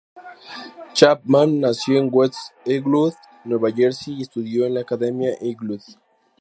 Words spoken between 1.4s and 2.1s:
nació en